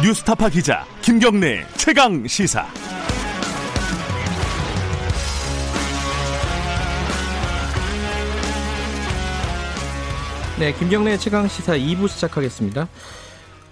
[0.00, 2.64] 뉴스타파 기자 김경래 최강 시사.
[10.60, 12.88] 네, 김경래 최강 시사 2부 시작하겠습니다.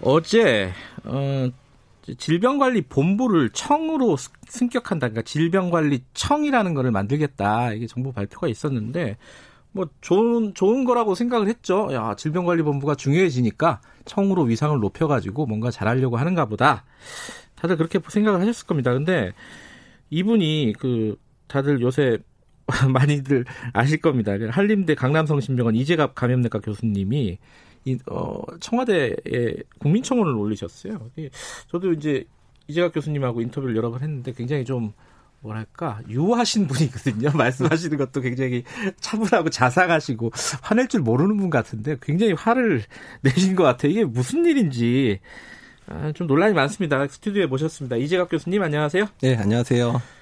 [0.03, 0.73] 어제
[1.05, 1.49] 어,
[2.19, 4.17] 질병관리본부를 청으로
[4.49, 5.11] 승격한다.
[5.11, 7.73] 그러니까 질병관리청이라는 거를 만들겠다.
[7.73, 9.17] 이게 정부 발표가 있었는데
[9.77, 11.89] 뭐 좋은 좋은 거라고 생각을 했죠.
[11.93, 16.85] 야, 질병관리본부가 중요해지니까 청으로 위상을 높여 가지고 뭔가 잘하려고 하는가 보다.
[17.57, 18.95] 다들 그렇게 생각을 하셨을 겁니다.
[18.95, 19.33] 근데
[20.09, 22.19] 이분이 그 다들 요새
[22.91, 24.33] 많이들 아실 겁니다.
[24.51, 27.39] 한림대 강남성심병원 이재갑 감염내과 교수님이
[27.85, 29.19] 이, 어, 청와대에
[29.79, 31.11] 국민청원을 올리셨어요.
[31.69, 32.25] 저도 이제
[32.67, 34.93] 이재갑 교수님하고 인터뷰를 여러 번 했는데 굉장히 좀
[35.47, 37.31] 뭐랄까 유하신 분이거든요.
[37.37, 38.65] 말씀하시는 것도 굉장히
[39.01, 40.33] 차분하고 자상하시고
[40.63, 42.83] 화낼 줄 모르는 분 같은데 굉장히 화를
[43.23, 43.93] 내신 것 같아요.
[43.93, 45.21] 이게 무슨 일인지
[45.89, 47.07] 아, 좀 논란이 많습니다.
[47.07, 47.97] 스튜디오에 모셨습니다.
[47.97, 49.07] 이재갑 교수님 안녕하세요.
[49.21, 50.16] 네, 안녕하세요.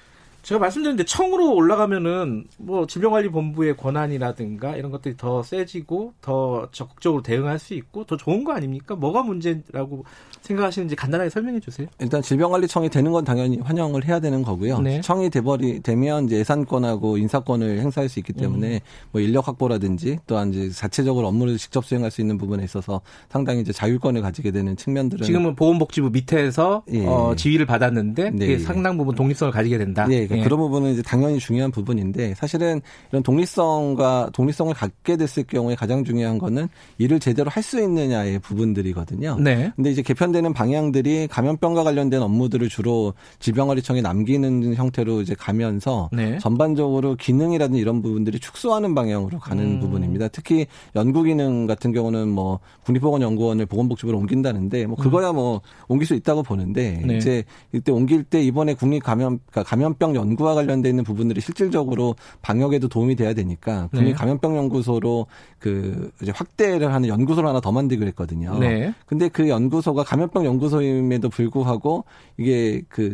[0.45, 7.73] 제가 말씀드렸는데 청으로 올라가면은 뭐 질병관리본부의 권한이라든가 이런 것들이 더 세지고 더 적극적으로 대응할 수
[7.73, 8.95] 있고 더 좋은 거 아닙니까?
[8.95, 10.05] 뭐가 문제라고
[10.41, 11.87] 생각하시는지 간단하게 설명해 주세요.
[11.99, 14.81] 일단 질병관리청이 되는 건 당연히 환영을 해야 되는 거고요.
[14.81, 15.01] 네.
[15.01, 18.79] 청이 돼버리 되면 이제 예산권하고 인사권을 행사할 수 있기 때문에 음.
[19.11, 23.73] 뭐 인력 확보라든지 또한 이제 자체적으로 업무를 직접 수행할 수 있는 부분에 있어서 상당히 이제
[23.73, 27.03] 자율권을 가지게 되는 측면들은 지금은 보건복지부 밑에서 예.
[27.07, 28.59] 어, 지위를 받았는데 네.
[28.59, 30.05] 상당 부분 독립성을 가지게 된다.
[30.11, 30.27] 예.
[30.37, 30.43] 예.
[30.43, 36.37] 그런 부분은 이제 당연히 중요한 부분인데 사실은 이런 독립성과 독립성을 갖게 됐을 경우에 가장 중요한
[36.37, 39.37] 거는 일을 제대로 할 수 있느냐의 부분들이거든요.
[39.39, 39.73] 네.
[39.75, 46.37] 근데 이제 개편되는 방향들이 감염병과 관련된 업무들을 주로 질병관리청에 남기는 형태로 이제 가면서 네.
[46.37, 49.79] 전반적으로 기능이라든지 이런 부분들이 축소하는 방향으로 가는 음.
[49.79, 50.27] 부분입니다.
[50.27, 56.43] 특히 연구 기능 같은 경우는 뭐 국립보건연구원을 보건복지부로 옮긴다는데 뭐 그거야 뭐 옮길 수 있다고
[56.43, 57.17] 보는데 네.
[57.17, 62.15] 이제 이때 옮길 때 이번에 국립 감염 그러니까 감염병 연 구와 관련돼 있는 부분들이 실질적으로
[62.41, 64.13] 방역에도 도움이 돼야 되니까 국립 네.
[64.13, 65.27] 감염병 연구소로
[65.59, 68.57] 그 이제 확대를 하는 연구소를 하나 더 만들기로 했거든요.
[68.57, 68.93] 네.
[69.05, 72.05] 근데 그 연구소가 감염병 연구소임에도 불구하고
[72.37, 73.13] 이게 그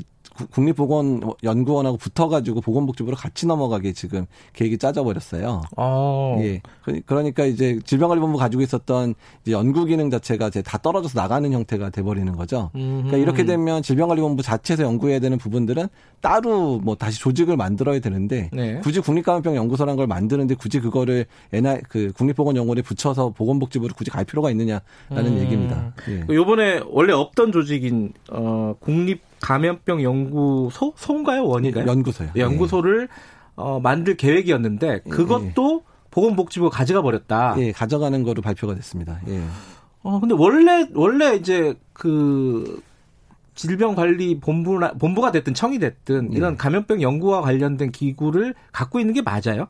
[0.52, 5.62] 국립보건연구원하고 붙어가지고 보건복지부로 같이 넘어가게 지금 계획이 짜져버렸어요.
[5.78, 6.36] 아.
[6.40, 6.62] 예.
[7.06, 12.36] 그러니까 이제 질병관리본부 가지고 있었던 이제 연구 기능 자체가 이제 다 떨어져서 나가는 형태가 돼버리는
[12.36, 12.70] 거죠.
[12.74, 15.88] 그러니까 이렇게 되면 질병관리본부 자체에서 연구해야 되는 부분들은
[16.22, 18.80] 따로 뭐 다시 조직을 만들어야 되는데 네.
[18.82, 24.52] 굳이 국립감염병 연구소라는 걸 만드는데 굳이 그거를 NI 그 국립보건연구원에 붙여서 보건복지부로 굳이 갈 필요가
[24.52, 25.40] 있느냐라는 음.
[25.40, 25.94] 얘기입니다.
[26.10, 26.26] 예.
[26.34, 31.88] 요번에 원래 없던 조직인 어 국립 감염병 연구소 소인가요 원인가요?
[31.88, 32.30] 연구소요.
[32.36, 33.14] 연구소를 네.
[33.56, 35.92] 어, 만들 계획이었는데 그것도 예.
[36.12, 37.56] 보건복지부가 가져가 버렸다.
[37.58, 39.20] 예, 가져가는 거로 발표가 됐습니다.
[39.28, 39.42] 예.
[40.04, 42.82] 어 근데 원래 원래 이제 그
[43.56, 46.58] 질병관리본부나 본부가 됐든 청이 됐든 이런 예.
[46.58, 49.68] 감염병 연구와 관련된 기구를 갖고 있는 게 맞아요?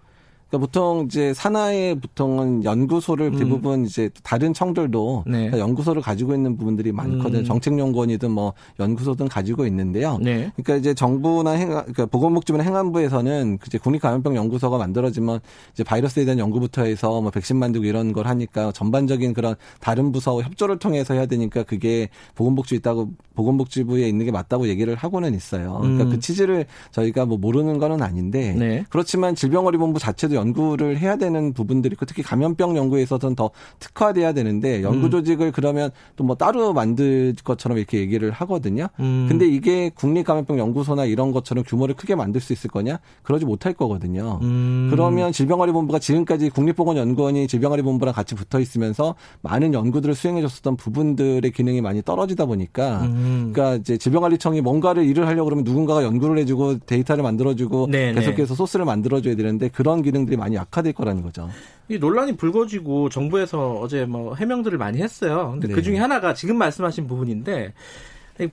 [0.52, 3.40] 그러니까 보통 이제 산하의 보통은 연구소를 음.
[3.40, 5.50] 대부분 이제 다른 청들도 네.
[5.58, 7.40] 연구소를 가지고 있는 부분들이 많거든요.
[7.40, 7.46] 음.
[7.46, 10.20] 정책연구원이든 뭐 연구소든 가지고 있는데요.
[10.22, 10.52] 네.
[10.58, 15.40] 그러니까 이제 정부나 행, 그러니까 보건복지부나 행안부에서는 이제 국립감염병 연구소가 만들어지면
[15.72, 20.44] 이제 바이러스에 대한 연구부터 해서 뭐 백신 만들고 이런 걸 하니까 전반적인 그런 다른 부서와
[20.44, 25.78] 협조를 통해서 해야 되니까 그게 보건복지 있다고 보건복지부에 있는 게 맞다고 얘기를 하고는 있어요.
[25.82, 26.10] 그러니까 음.
[26.10, 28.84] 그 취지를 저희가 뭐 모르는 거는 아닌데 네.
[28.90, 34.82] 그렇지만 질병관리본부 자체도 연구를 해야 되는 부분들이 있고 특히 감염병 연구에 있어서는 더 특화돼야 되는데
[34.82, 35.12] 연구 음.
[35.12, 38.88] 조직을 그러면 또 뭐 따로 만들 것처럼 이렇게 얘기를 하거든요.
[39.00, 39.26] 음.
[39.28, 43.00] 근데 이게 국립감염병 연구소나 이런 것처럼 규모를 크게 만들 수 있을 거냐?
[43.24, 44.40] 그러지 못할 거거든요.
[44.42, 44.88] 음.
[44.90, 52.02] 그러면 질병관리본부가 지금까지 국립보건연구원이 질병관리본부랑 같이 붙어 있으면서 많은 연구들을 수행해 줬었던 부분들의 기능이 많이
[52.02, 53.52] 떨어지다 보니까 음.
[53.54, 58.14] 그러니까 이제 질병관리청이 뭔가를 일을 하려고 그러면 누군가가 연구를 해주고 데이터를 만들어주고 네네.
[58.14, 61.50] 계속해서 소스를 만들어줘야 되는데 그런 기능들 이 많이 약화될 거라는 거죠.
[61.90, 65.52] 이 논란이 불거지고 정부에서 어제 뭐 해명들을 많이 했어요.
[65.52, 65.74] 근데 네.
[65.74, 67.74] 그 중에 하나가 지금 말씀하신 부분인데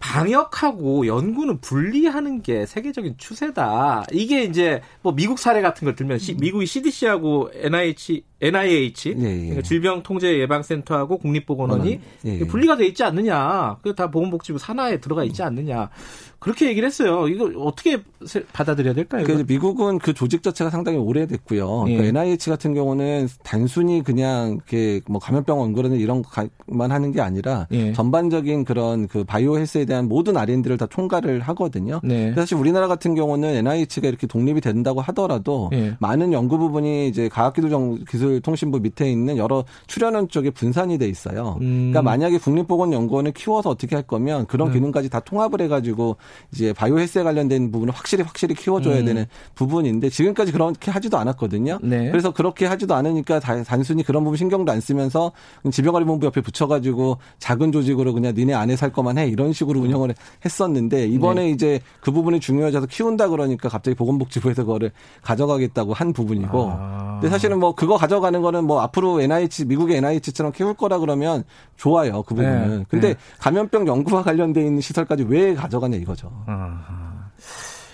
[0.01, 4.05] 방역하고 연구는 분리하는 게 세계적인 추세다.
[4.13, 9.37] 이게 이제 뭐 미국 사례 같은 걸 들면 시, 미국이 CDC하고 NIH, NIH 예, 예.
[9.37, 12.47] 그러니까 질병통제예방센터하고 국립보건원이 예, 예.
[12.47, 13.79] 분리가 돼 있지 않느냐.
[13.83, 15.91] 그 다 보건복지부 산하에 들어가 있지 않느냐.
[16.39, 17.27] 그렇게 얘기를 했어요.
[17.27, 17.99] 이거 어떻게
[18.53, 19.25] 받아들여야 될까요?
[19.27, 21.87] 그 미국은 그 조직 자체가 상당히 오래됐고요.
[21.89, 21.97] 예.
[21.97, 27.67] 그러니까 NIH 같은 경우는 단순히 그냥 이렇게 뭐 감염병 원고라는 이런 것만 하는 게 아니라
[27.73, 27.93] 예.
[27.93, 32.01] 전반적인 그런 그 바이오 헬스에 대한 모든 R&D를 다 총괄을 하거든요.
[32.05, 32.33] 네.
[32.35, 35.97] 사실 우리나라 같은 경우는 NIH가 이렇게 독립이 된다고 하더라도 예.
[35.99, 37.71] 많은 연구 부분이 이제 과학기술
[38.29, 41.59] 국토통신부 밑에 있는 여러 출연원 쪽에 분산이 돼 있어요.
[41.61, 41.91] 음.
[41.91, 44.75] 그러니까 만약에 국립보건연구원을 키워서 어떻게 할 거면 그런 네.
[44.75, 46.17] 기능까지 다 통합을 해가지고
[46.53, 49.05] 이제 바이오 헬스에 관련된 부분을 확실히 확실히 키워줘야 음.
[49.05, 51.79] 되는 부분인데 지금까지 그렇게 하지도 않았거든요.
[51.83, 52.11] 네.
[52.11, 55.33] 그래서 그렇게 하지도 않으니까 단순히 그런 부분 신경도 안 쓰면서
[55.71, 60.15] 질병관리본부 옆에 붙여가지고 작은 조직으로 그냥 니네 안에 살 거만 해 이런 식으로 운영을
[60.45, 61.51] 했었는데 이번에 네.
[61.51, 64.93] 이제 그 부분이 중요해져서 키운다 그러니까 갑자기 보건복지부에서 그거를
[65.23, 66.71] 가져가겠다고 한 부분이고.
[66.71, 67.19] 아.
[67.21, 71.45] 근데 사실은 뭐 그거 가져 가는 거는 뭐 앞으로 NIH 미국의 NIH처럼 키울 거라 그러면
[71.77, 72.79] 좋아요 그 부분은.
[72.79, 72.85] 네.
[72.89, 73.17] 근데 네.
[73.39, 76.31] 감염병 연구와 관련돼 있는 시설까지 왜 가져가냐 이거죠.
[76.47, 77.31] 아.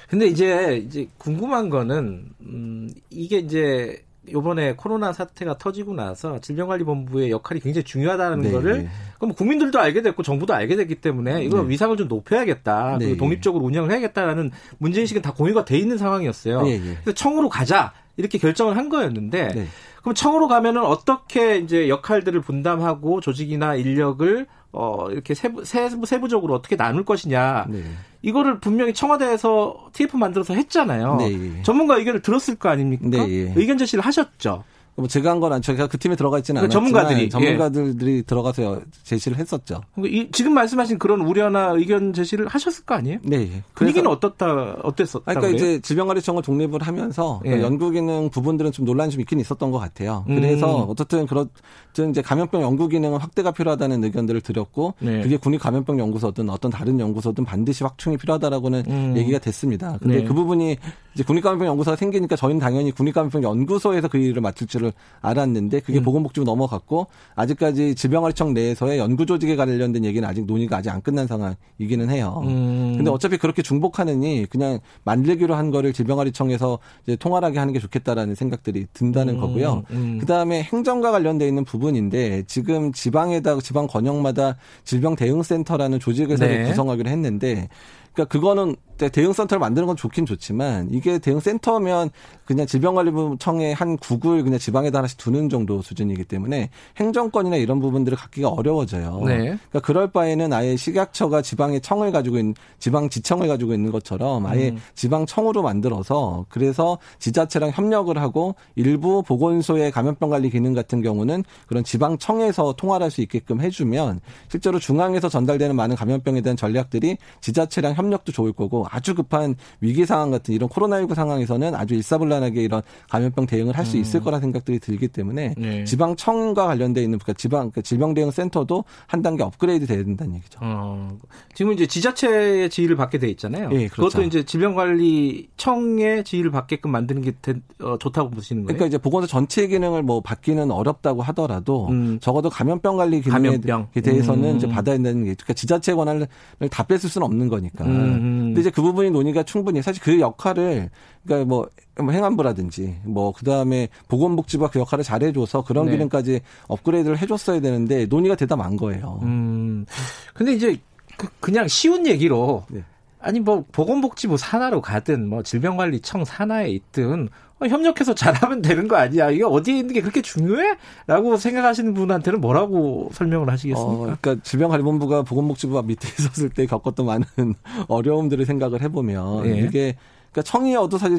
[0.08, 7.60] 근데 이제 이제 궁금한 거는 음 이게 이제 요번에 코로나 사태가 터지고 나서 질병관리본부의 역할이
[7.60, 8.52] 굉장히 중요하다는 네.
[8.52, 8.88] 거를
[9.18, 11.68] 그럼 국민들도 알게 됐고 정부도 알게 됐기 때문에 이거 네.
[11.70, 12.98] 위상을 좀 높여야겠다.
[12.98, 13.06] 네.
[13.06, 16.62] 그리고 독립적으로 운영을 해야겠다라는 문제인식은 다 공유가 돼 있는 상황이었어요.
[16.62, 16.78] 네.
[16.78, 16.96] 네.
[17.02, 19.66] 그래서 청으로 가자 이렇게 결정을 한 거였는데 네.
[20.00, 26.76] 그럼 청으로 가면은 어떻게 이제 역할들을 분담하고 조직이나 인력을 어 이렇게 세부 세부 세부적으로 어떻게
[26.76, 27.66] 나눌 것이냐.
[27.68, 27.82] 네.
[28.22, 31.16] 이거를 분명히 청와대에서 TF 만들어서 했잖아요.
[31.16, 31.62] 네.
[31.62, 33.08] 전문가 의견을 들었을 거 아닙니까?
[33.08, 33.52] 네.
[33.56, 34.64] 의견 제시를 하셨죠.
[34.96, 35.72] 뭐 제가 한 건 아니죠.
[35.72, 38.22] 제가 그 팀에 들어가 있지는 그러니까 않았지만 전문가들이 전문가들이 예.
[38.22, 39.80] 들어가서 제시를 했었죠.
[39.94, 43.18] 그러니까 이, 지금 말씀하신 그런 우려나 의견 제시를 하셨을 거 아니에요?
[43.24, 43.62] 네.
[43.74, 45.24] 분위기는 어떻다 어땠었다?
[45.24, 45.56] 그러니까 그래요?
[45.56, 47.48] 이제 질병관리청을 독립을 하면서 예.
[47.50, 50.22] 그러니까 연구기능 부분들은 좀 논란이 좀 있긴 있었던 것 같아요.
[50.28, 50.90] 그래서 음.
[50.90, 55.22] 어쨌든 그렇든 이제 감염병 연구기능은 확대가 필요하다는 의견들을 드렸고 네.
[55.22, 59.14] 그게 국립감염병 연구소든 어떤 다른 연구소든 반드시 확충이 필요하다라고는 음.
[59.16, 59.98] 얘기가 됐습니다.
[60.00, 60.24] 근데 네.
[60.24, 60.76] 그 부분이
[61.14, 66.04] 이제 국립감염병 연구소가 생기니까 저희는 당연히 국립감염병 연구소에서 그 일을 맡을 줄을 알았는데 그게 음.
[66.04, 72.10] 보건복지부 넘어갔고 아직까지 질병관리청 내에서의 연구 조직에 관련된 얘기는 아직 논의가 아직 안 끝난 상황이기는
[72.10, 72.42] 해요.
[72.44, 72.94] 음.
[72.96, 78.86] 근데 어차피 그렇게 중복하느니 그냥 만들기로 한 거를 질병관리청에서 이제 통활하게 하는 게 좋겠다라는 생각들이
[78.92, 79.40] 든다는 음.
[79.40, 79.84] 거고요.
[79.90, 80.18] 음.
[80.20, 86.64] 그다음에 행정과 관련돼 있는 부분인데 지금 지방에다 지방 권역마다 질병 대응 센터라는 조직을 네.
[86.64, 87.68] 구성하기로 했는데
[88.14, 92.10] 그러니까 그거는 대응 센터를 만드는 건 좋긴 좋지만 이게 대응 센터면
[92.44, 98.50] 그냥 질병관리부청의 한 국을 그냥 지방에다 하나씩 두는 정도 수준이기 때문에 행정권이나 이런 부분들을 갖기가
[98.50, 99.22] 어려워져요.
[99.26, 99.36] 네.
[99.38, 104.70] 그러니까 그럴 바에는 아예 식약처가 지방의 청을 가지고 있는 지방 지청을 가지고 있는 것처럼 아예
[104.70, 104.78] 음.
[104.94, 112.74] 지방청으로 만들어서 그래서 지자체랑 협력을 하고 일부 보건소의 감염병 관리 기능 같은 경우는 그런 지방청에서
[112.74, 118.52] 통화할 수 있게끔 해주면 실제로 중앙에서 전달되는 많은 감염병에 대한 전략들이 지자체랑 협 력도 좋을
[118.52, 123.96] 거고 아주 급한 위기 상황 같은 이런 코로나19 상황에서는 아주 일사불란하게 이런 감염병 대응을 할수
[123.96, 124.24] 있을 음.
[124.24, 125.84] 거라 생각들이 들기 때문에 네.
[125.84, 130.58] 지방청과 관련돼 있는 그러니까 지방 그러니까 질병 대응 센터도 한 단계 업그레이드 돼야 된다는 얘기죠.
[130.62, 131.16] 어,
[131.54, 133.68] 지금 이제 지자체의 지휘를 받게 돼 있잖아요.
[133.68, 134.08] 네, 그렇죠.
[134.08, 138.76] 그것도 이제 질병관리청의 지휘를 받게끔 만드는 게 대, 어, 좋다고 보시는 거예요?
[138.76, 142.18] 그러니까 이제 보건소 전체 기능을 뭐 받기는 어렵다고 하더라도 음.
[142.20, 143.88] 적어도 감염병 관리 기능에 감염병.
[143.94, 144.56] 대해서는 음.
[144.56, 146.26] 이제 받아야 되는 게 그러니까 지자체 권한을
[146.70, 147.84] 다 뺏을 수는 없는 거니까.
[147.96, 148.42] 음.
[148.46, 150.90] 근데 이제 그 부분이 논의가 충분히 사실 그 역할을
[151.24, 151.68] 그러니까 뭐,
[152.00, 155.92] 뭐 행안부라든지 뭐 그다음에 보건복지부가 그 역할을 잘 해 줘서 그런 네.
[155.92, 159.20] 기능까지 업그레이드를 해 줬어야 되는데 논의가 만 거예요.
[159.22, 159.86] 음.
[160.34, 160.78] 근데 이제
[161.16, 162.84] 그, 그냥 쉬운 얘기로 네.
[163.24, 169.30] 아니 뭐 보건복지부 산하로 가든 뭐 질병관리청 산하에 있든 어, 협력해서 잘하면 되는 거 아니야?
[169.30, 170.76] 이게 어디에 있는 게 그렇게 중요해?
[171.06, 173.92] 라고 생각하시는 분한테는 뭐라고 설명을 하시겠습니까?
[173.92, 177.24] 어, 그러니까 질병관리본부가 보건복지부 밑에 있었을 때 겪었던 많은
[177.88, 179.58] 어려움들을 생각을 해보면 예.
[179.60, 179.96] 이게
[180.30, 181.18] 그러니까 청이어도 사실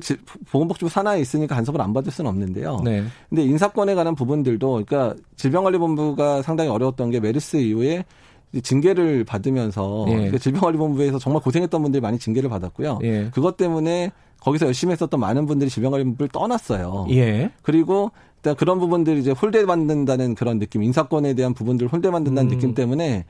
[0.52, 2.82] 보건복지부 산하에 있으니까 간섭을 안 받을 수는 없는데요.
[2.84, 3.04] 네.
[3.30, 8.04] 근데 인사권에 관한 부분들도 그러니까 질병관리본부가 상당히 어려웠던 게 메르스 이후에
[8.64, 10.14] 징계를 받으면서 예.
[10.14, 13.00] 그러니까 질병관리본부에서 정말 고생했던 분들이 많이 징계를 받았고요.
[13.04, 13.30] 예.
[13.34, 17.08] 그것 때문에 거기서 열심히 했었던 많은 분들이 질병관리본부를 떠났어요.
[17.12, 17.52] 예.
[17.62, 18.12] 그리고
[18.58, 22.56] 그런 부분들이 이제 홀대받는다는 그런 느낌, 인사권에 대한 부분들 홀대받는다는 음.
[22.56, 23.26] 느낌 때문에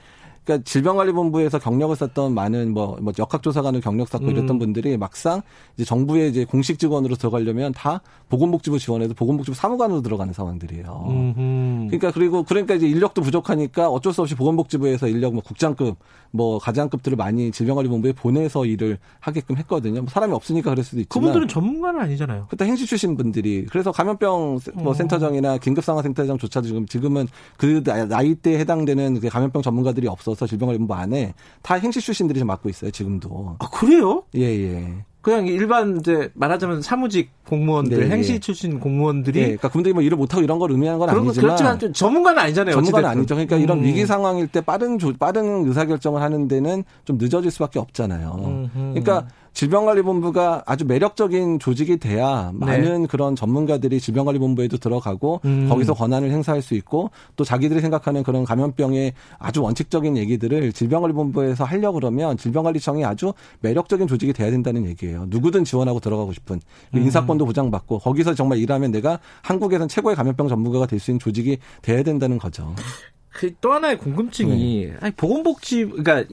[0.45, 4.29] 그러니까 질병관리본부에서 경력을 쌓던 많은 뭐, 뭐 역학조사관을 경력 쌓고 음.
[4.29, 5.41] 이랬던 분들이 막상
[5.75, 11.05] 이제 정부의 이제 공식 직원으로 들어가려면 다 보건복지부 지원해서 보건복지부 사무관으로 들어가는 상황들이에요.
[11.09, 11.87] 음흠.
[11.87, 15.97] 그러니까 그리고 그러니까 이제 인력도 부족하니까 어쩔 수 없이 보건복지부에서 인력 뭐 국장급
[16.29, 20.01] 뭐 가장급들을 많이 질병관리본부에 보내서 일을 하게끔 했거든요.
[20.01, 22.47] 뭐 사람이 없으니까 그럴 수도 있지만 그분들은 전문가는 아니잖아요.
[22.49, 24.93] 그때 행시 출신 분들이 그래서 감염병 뭐 어.
[24.93, 32.01] 센터장이나 긴급상황센터장조차도 지금 지금은 그 나이대에 해당되는 그 감염병 전문가들이 없어서 질병관리본부 안에 다 행시
[32.01, 32.91] 출신들이 좀 맡고 있어요.
[32.91, 33.55] 지금도.
[33.59, 34.23] 아 그래요?
[34.35, 34.73] 예예.
[34.73, 35.05] 예.
[35.25, 38.39] 그냥 일반 이제 말하자면 사무직 공무원들, 네, 행시 예.
[38.39, 41.93] 출신 공무원들이 네, 그러니까 그분들이 뭐 일을 못하고 이런 걸 의미하는 건 아니지만 그렇지만 좀
[41.93, 42.75] 전문가는 아니잖아요.
[42.75, 43.33] 전문가는 아니죠.
[43.33, 43.61] 그러니까 음.
[43.61, 48.35] 이런 위기 상황일 때 빠른 조, 빠른 의사 결정을 하는 데는 좀 늦어질 수밖에 없잖아요.
[48.37, 48.69] 음흠.
[48.75, 52.65] 그러니까 질병관리본부가 아주 매력적인 조직이 돼야 네.
[52.65, 55.67] 많은 그런 전문가들이 질병관리본부에도 들어가고 음.
[55.69, 61.95] 거기서 권한을 행사할 수 있고 또 자기들이 생각하는 그런 감염병의 아주 원칙적인 얘기들을 질병관리본부에서 하려고
[61.95, 65.25] 그러면 질병관리청이 아주 매력적인 조직이 돼야 된다는 얘기예요.
[65.29, 66.59] 누구든 지원하고 들어가고 싶은
[66.93, 66.99] 음.
[67.01, 72.03] 인사권도 보장받고 거기서 정말 일하면 내가 한국에선 최고의 감염병 전문가가 될 수 있는 조직이 돼야
[72.03, 72.73] 된다는 거죠.
[73.29, 74.93] 그 또 하나의 궁금증이 네.
[75.01, 76.23] 아니 보건복지 그러니까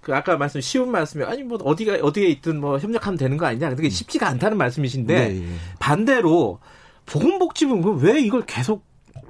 [0.00, 3.74] 그 아까 말씀 쉬운 말씀이 아니 뭐 어디가 어디에 있든 뭐 협력하면 되는 거 아니냐.
[3.74, 5.46] 그게 쉽지가 않다는 말씀이신데 네, 네.
[5.78, 6.58] 반대로
[7.06, 8.84] 보건복지부는 왜 이걸 계속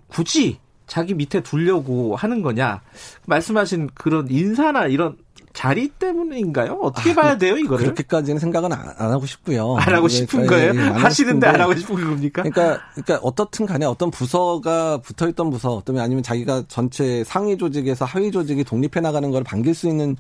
[0.09, 2.83] 굳이 자기 밑에 두려고 하는 거냐?
[3.27, 5.17] 말씀하신 그런 인사나 이런
[5.53, 6.79] 자리 때문인가요?
[6.83, 7.85] 어떻게 아, 봐야 돼요, 이거를?
[7.85, 9.77] 그렇게까지는 생각은 안, 안 하고 싶고요.
[9.77, 10.73] 안 하고 싶은 거예요?
[10.75, 12.43] 예, 예, 하시는데 안 하고 싶은 겁니까?
[12.43, 18.05] 그러니까, 그러니까 어떻든 간에 어떤 부서가 붙어 있던 부서, 어떤 아니면 자기가 전체 상위 조직에서
[18.05, 20.17] 하위 조직이 독립해 나가는 걸 반길 수 있는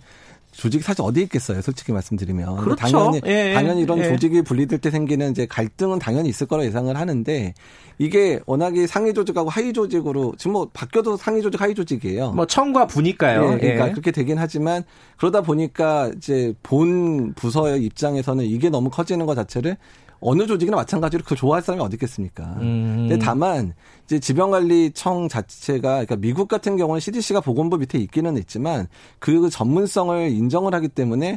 [0.52, 2.56] 조직이 사실 어디 있겠어요, 솔직히 말씀드리면.
[2.56, 2.76] 그렇죠.
[2.76, 4.08] 당연히 예, 예, 당연히 이런 예.
[4.08, 7.54] 조직이 분리될 때 생기는 이제 갈등은 당연히 있을 거라 예상을 하는데
[7.98, 12.32] 이게 워낙에 상위 조직하고 하위 조직으로 지금 뭐 바뀌어도 상위 조직 하위 조직이에요.
[12.32, 13.54] 뭐 청과 부니까요.
[13.54, 13.90] 예, 그러니까 예.
[13.92, 14.82] 그렇게 되긴 하지만
[15.16, 19.76] 그러다 보니까 이제 본 부서의 입장에서는 이게 너무 커지는 것 자체를
[20.20, 22.44] 어느 조직이나 마찬가지로 그 좋아할 사람이 어디 있겠습니까?
[22.60, 23.08] 음.
[23.08, 23.72] 근데 다만
[24.10, 28.88] 이제 지병관리청 자체가 그러니까 미국 같은 경우는 CDC가 보건부 밑에 있기는 있지만
[29.20, 31.36] 그 전문성을 인정을 하기 때문에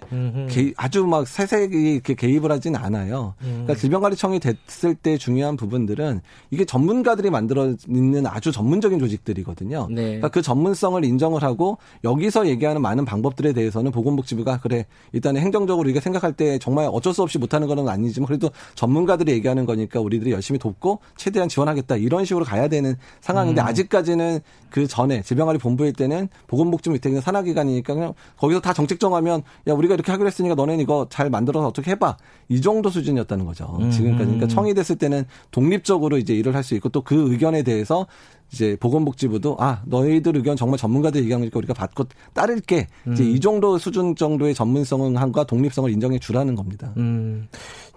[0.50, 3.36] 개, 아주 막 세세히 이렇게 개입을 하지는 않아요.
[3.42, 3.62] 음.
[3.64, 9.90] 그러니까 질병관리청이 됐을 때 중요한 부분들은 이게 전문가들이 만들어 있는 아주 전문적인 조직들이거든요.
[9.92, 10.04] 네.
[10.06, 16.00] 그러니까 그 전문성을 인정을 하고 여기서 얘기하는 많은 방법들에 대해서는 보건복지부가 그래 일단은 행정적으로 우리가
[16.00, 20.58] 생각할 때 정말 어쩔 수 없이 못하는 건 아니지만 그래도 전문가들이 얘기하는 거니까 우리들이 열심히
[20.58, 23.68] 돕고 최대한 지원하겠다 이런 식으로 가야 되는 상황인데 음.
[23.68, 24.40] 아직까지는
[24.70, 29.94] 그 전에 질병관리 본부일 때는 보건복지부 있는 산하기관이니까 그냥 거기서 다 정책 정하면 야 우리가
[29.94, 32.18] 이렇게 하기로 했으니까 너네는 이거 잘 만들어서 어떻게 해봐
[32.50, 33.92] 이 정도 수준이었다는 거죠 음.
[33.92, 38.08] 지금까지 그러니까 청이 됐을 때는 독립적으로 이제 일을 할 수 있고 또 그 의견에 대해서
[38.52, 43.14] 이제 보건복지부도 아 너희들 의견 정말 전문가들 의견이니까 우리가 받고 따를게 음.
[43.14, 46.94] 이제 이 정도 수준 정도의 전문성과 독립성을 인정해 주라는 겁니다.
[46.98, 47.48] 음.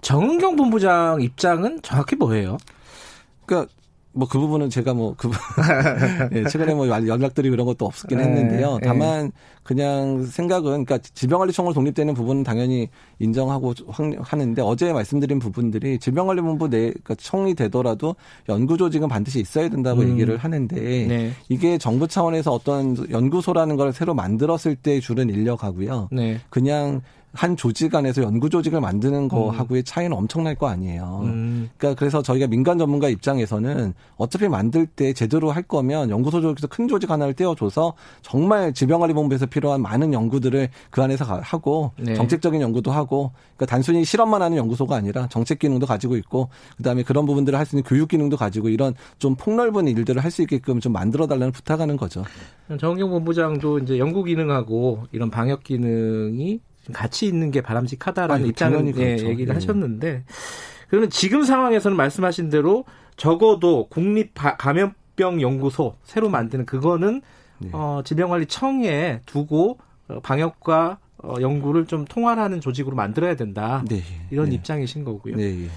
[0.01, 2.57] 정은경 본부장 입장은 정확히 뭐예요?
[3.45, 3.71] 그러니까
[4.17, 5.29] 뭐 그 부분은 제가 뭐그
[6.31, 8.79] 네, 최근에 뭐 연락들이 그런 것도 없었긴 네, 했는데요.
[8.81, 8.87] 네.
[8.87, 9.31] 다만
[9.63, 13.73] 그냥 생각은 그러니까 질병관리청으로 독립되는 부분은 당연히 인정하고
[14.19, 18.15] 하는데 어제 말씀드린 부분들이 질병관리본부 내 그러니까 청이 되더라도
[18.49, 20.09] 연구조직은 반드시 있어야 된다고 음.
[20.09, 21.31] 얘기를 하는데 네.
[21.49, 26.09] 이게 정부 차원에서 어떤 연구소라는 걸 새로 만들었을 때 줄은 인력하고요.
[26.11, 26.39] 네.
[26.49, 27.01] 그냥
[27.33, 29.85] 한 조직 안에서 연구 조직을 만드는 거하고의 음.
[29.85, 31.21] 차이는 엄청날 거 아니에요.
[31.25, 31.69] 음.
[31.77, 36.87] 그러니까 그래서 저희가 민간 전문가 입장에서는 어차피 만들 때 제대로 할 거면 연구소 쪽에서 큰
[36.87, 37.93] 조직 하나를 떼어줘서
[38.23, 42.15] 정말 질병관리본부에서 필요한 많은 연구들을 그 안에서 하고 네.
[42.15, 47.25] 정책적인 연구도 하고 그러니까 단순히 실험만 하는 연구소가 아니라 정책 기능도 가지고 있고 그다음에 그런
[47.25, 50.93] 부분들을 할 수 있는 교육 기능도 가지고 이런 좀 폭넓은 일들을 할 수 있게끔 좀
[50.93, 52.23] 만들어 달라는 부탁하는 거죠.
[52.79, 56.61] 정경 본부장도 이제 연구 기능하고 이런 방역 기능이
[56.93, 59.27] 같이 있는 게 바람직하다라는 아니, 입장을 예, 그렇죠.
[59.27, 59.53] 얘기를 네.
[59.53, 60.23] 하셨는데
[60.89, 67.21] 그러면 지금 상황에서는 말씀하신 대로 적어도 국립 감염병 연구소 새로 만드는 그거는
[67.59, 67.69] 네.
[67.73, 73.83] 어, 질병관리청에 두고 어, 방역과 어, 연구를 좀 통할하는 조직으로 만들어야 된다.
[73.89, 74.03] 네.
[74.29, 74.55] 이런 네.
[74.55, 75.35] 입장이신 거고요.
[75.35, 75.67] 네.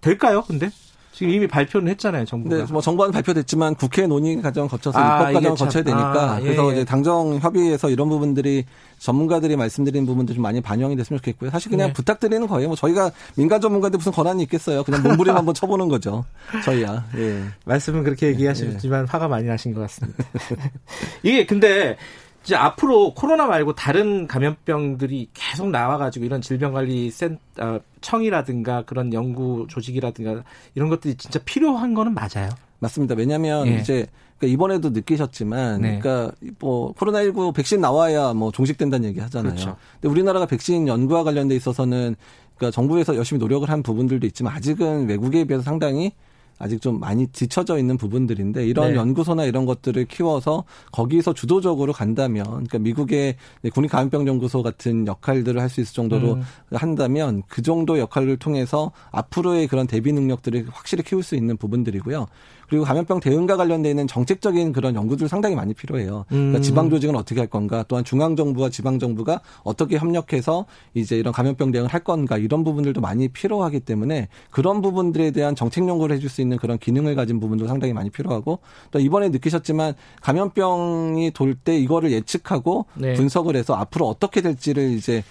[0.00, 0.42] 될까요?
[0.46, 0.70] 근데
[1.14, 2.56] 지금 이미 발표는 했잖아요, 정부가.
[2.56, 6.42] 네, 뭐 정부는 발표됐지만 국회 논의 과정 거쳐서 아, 입법 과정 거쳐야 되니까 아, 예,
[6.42, 6.72] 그래서 예.
[6.72, 8.64] 이제 당정 협의에서 이런 부분들이
[8.98, 11.50] 전문가들이 말씀드린 부분도 좀 많이 반영이 됐으면 좋겠고요.
[11.50, 11.92] 사실 그냥 네.
[11.92, 12.66] 부탁드리는 거예요.
[12.66, 14.82] 뭐 저희가 민간 전문가인데 무슨 권한이 있겠어요.
[14.82, 16.24] 그냥 몸부림 한번 쳐보는 거죠.
[16.64, 17.04] 저희야.
[17.16, 17.44] 예.
[17.64, 19.06] 말씀은 그렇게 얘기하시지만 예.
[19.08, 20.24] 화가 많이 나신 것 같습니다.
[21.22, 21.96] 이게 근데
[22.44, 30.44] 이제 앞으로 코로나 말고 다른 감염병들이 계속 나와가지고 이런 질병관리센 어, 청이라든가 그런 연구 조직이라든가
[30.74, 32.50] 이런 것들이 진짜 필요한 거는 맞아요.
[32.80, 33.14] 맞습니다.
[33.14, 33.76] 왜냐하면 예.
[33.76, 34.06] 이제
[34.38, 35.98] 그러니까 이번에도 느끼셨지만, 네.
[35.98, 39.54] 그러니까 뭐 코로나19 백신 나와야 뭐 종식된다는 얘기 하잖아요.
[39.54, 39.76] 그렇죠.
[40.00, 42.14] 근데 우리나라가 백신 연구와 관련돼 있어서는
[42.56, 46.12] 그러니까 정부에서 열심히 노력을 한 부분들도 있지만 아직은 외국에 비해서 상당히
[46.58, 48.96] 아직 좀 많이 뒤쳐져 있는 부분들인데 이런 네.
[48.96, 53.36] 연구소나 이런 것들을 키워서 거기서 주도적으로 간다면 그러니까 미국의
[53.72, 56.42] 국립 감염병 연구소 같은 역할들을 할 수 있을 정도로 음.
[56.72, 62.26] 한다면 그 정도 역할을 통해서 앞으로의 그런 대비 능력들을 확실히 키울 수 있는 부분들이고요.
[62.74, 66.24] 그리고 감염병 대응과 관련돼 있는 정책적인 그런 연구들 상당히 많이 필요해요.
[66.28, 66.62] 그러니까 음.
[66.62, 71.70] 지방 조직은 어떻게 할 건가, 또한 중앙 정부와 지방 정부가 어떻게 협력해서 이제 이런 감염병
[71.70, 76.40] 대응을 할 건가 이런 부분들도 많이 필요하기 때문에 그런 부분들에 대한 정책 연구를 해줄 수
[76.40, 78.58] 있는 그런 기능을 가진 부분도 상당히 많이 필요하고
[78.90, 83.14] 또 이번에 느끼셨지만 감염병이 돌 때 이거를 예측하고 네.
[83.14, 85.22] 분석을 해서 앞으로 어떻게 될지를 이제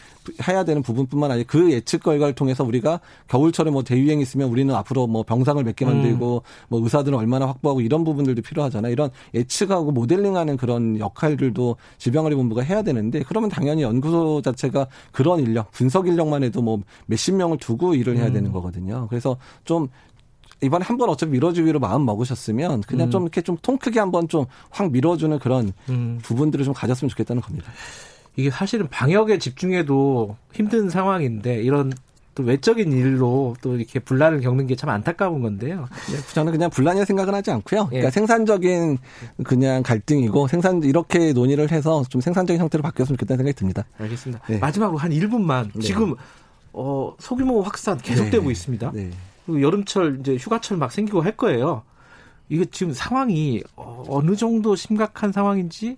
[0.47, 5.07] 해야 되는 부분뿐만 아니라 그 예측 결과를 통해서 우리가 겨울철에 뭐 대유행 있으면 우리는 앞으로
[5.07, 6.67] 뭐 병상을 몇 개 만들고 음.
[6.69, 8.91] 뭐 의사들은 얼마나 확보하고 이런 부분들도 필요하잖아요.
[8.91, 16.07] 이런 예측하고 모델링하는 그런 역할들도 질병관리본부가 해야 되는데 그러면 당연히 연구소 자체가 그런 인력 분석
[16.07, 18.33] 인력만 해도 뭐 몇십 명을 두고 일을 해야 음.
[18.33, 19.07] 되는 거거든요.
[19.09, 19.87] 그래서 좀
[20.61, 23.11] 이번에 한 번 어차피 밀어주기로 마음 먹으셨으면 그냥 음.
[23.11, 26.19] 좀 이렇게 좀 통 크게 한번 좀 확 밀어주는 그런 음.
[26.23, 27.71] 부분들을 좀 가졌으면 좋겠다는 겁니다.
[28.35, 31.93] 이게 사실은 방역에 집중해도 힘든 상황인데 이런
[32.35, 35.87] 또 외적인 일로 또 이렇게 분란을 겪는 게 참 안타까운 건데요.
[36.11, 37.87] 네, 저는 그냥 분란이라 생각은 하지 않고요.
[37.87, 38.11] 그러니까 예.
[38.11, 38.97] 생산적인
[39.43, 43.85] 그냥 갈등이고 생산 이렇게 논의를 해서 좀 생산적인 형태로 바뀌었으면 좋겠다는 생각이 듭니다.
[43.99, 44.41] 알겠습니다.
[44.47, 44.57] 네.
[44.57, 45.81] 마지막으로 한 1분만 네.
[45.81, 46.15] 지금
[46.73, 48.51] 어, 소규모 확산 계속되고 네.
[48.51, 48.91] 있습니다.
[48.95, 49.11] 네.
[49.47, 51.83] 여름철 이제 휴가철 막 생기고 할 거예요.
[52.49, 55.97] 이게 지금 상황이 어, 어느 정도 심각한 상황인지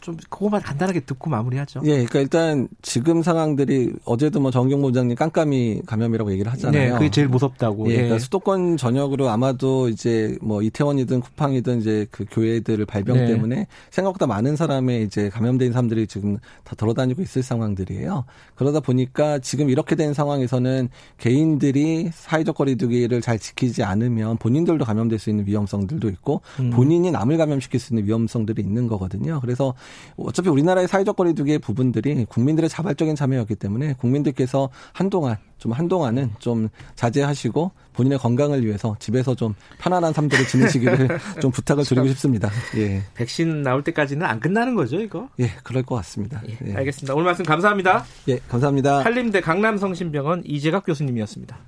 [0.00, 1.80] 좀 그거만 간단하게 듣고 마무리하죠.
[1.84, 6.92] 예, 그러니까 일단 지금 상황들이 어제도 뭐 정경 부장님 깜깜이 감염이라고 얘기를 하잖아요.
[6.92, 7.88] 네, 그게 제일 무섭다고.
[7.90, 8.18] 예, 그러니까 예.
[8.18, 13.26] 수도권 전역으로 아마도 이제 뭐 이태원이든 쿠팡이든 이제 그 교회들을 발병 네.
[13.26, 18.24] 때문에 생각보다 많은 사람의 이제 감염된 사람들이 지금 다 돌아다니고 있을 상황들이에요.
[18.54, 25.30] 그러다 보니까 지금 이렇게 된 상황에서는 개인들이 사회적 거리두기를 잘 지키지 않으면 본인들도 감염될 수
[25.30, 26.70] 있는 위험성들도 있고 음.
[26.70, 29.40] 본인이 남을 감염시킬 수 있는 위험성들이 있는 거거든요.
[29.70, 36.68] 그래서 어차피 우리나라의 사회적 거리두기의 부분들이 국민들의 자발적인 참여였기 때문에 국민들께서 한동안 좀 한동안은 좀
[36.94, 41.08] 자제하시고 본인의 건강을 위해서 집에서 좀 편안한 삶들을 지내시기를
[41.40, 42.50] 좀 부탁을 드리고 싶습니다.
[42.76, 43.02] 예.
[43.14, 45.28] 백신 나올 때까지는 안 끝나는 거죠, 이거?
[45.38, 46.42] 예, 그럴 것 같습니다.
[46.48, 46.74] 예, 예.
[46.74, 47.14] 알겠습니다.
[47.14, 48.04] 오늘 말씀 감사합니다.
[48.28, 49.04] 예, 감사합니다.
[49.04, 51.58] 한림대 강남성심병원 이재각 교수님이었습니다.